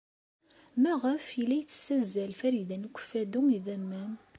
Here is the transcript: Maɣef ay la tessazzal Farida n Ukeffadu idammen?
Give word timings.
Maɣef 0.81 1.25
ay 1.31 1.41
la 1.49 1.59
tessazzal 1.67 2.31
Farida 2.39 2.77
n 2.77 2.87
Ukeffadu 2.87 3.41
idammen? 3.57 4.11